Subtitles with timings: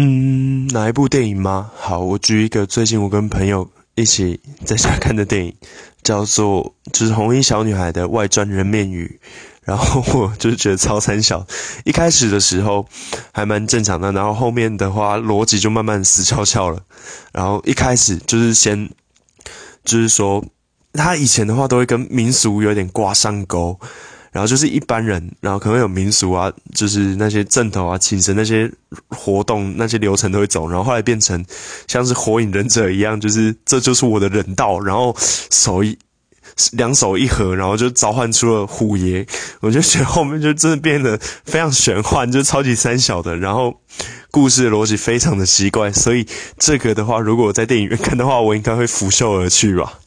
[0.00, 1.72] 嗯，哪一部电影吗？
[1.74, 5.52] 好，我举一个最近我跟朋友一起在家看的电影，
[6.04, 9.20] 叫做就是《红衣小女孩》的外传《人面鱼》。
[9.64, 11.44] 然后我就是觉得超惨小，
[11.84, 12.86] 一开始的时候
[13.32, 16.80] 还蛮正常的，然后后面的话逻辑就慢慢死翘翘了。
[17.32, 18.88] 然后一开始就是先
[19.84, 20.44] 就是说
[20.92, 23.76] 他以前的话都会跟民俗有点挂上钩。
[24.30, 28.70] 然后就是一般人，然后可能有民俗啊，就是那些正头啊、请神那些
[29.08, 30.68] 活动、那些流程都会走。
[30.68, 31.44] 然后后来变成
[31.86, 34.78] 像是火影忍者一样，就是这就是我的忍道。
[34.78, 35.98] 然后手一
[36.72, 39.26] 两手一合，然后就召唤出了虎爷。
[39.60, 43.36] 我就觉得后面就真的变得非常玄幻，就超级三小的。
[43.36, 43.80] 然后
[44.30, 46.26] 故事的逻辑非常的奇怪，所以
[46.58, 49.98] 这个的话，如果我在电影院看的话，我应该会拂袖而去吧。